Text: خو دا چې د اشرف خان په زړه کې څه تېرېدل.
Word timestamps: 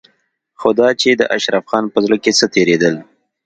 خو 0.59 0.69
دا 0.79 0.89
چې 1.01 1.09
د 1.19 1.21
اشرف 1.35 1.63
خان 1.71 1.85
په 1.93 1.99
زړه 2.05 2.17
کې 2.23 2.31
څه 2.39 2.45
تېرېدل. 2.55 2.95